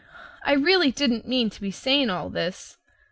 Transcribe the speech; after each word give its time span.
I 0.43 0.53
really 0.53 0.91
didn't 0.91 1.27
mean 1.27 1.51
to 1.51 1.61
be 1.61 1.69
saying 1.69 2.09
all 2.09 2.31
this. 2.31 2.77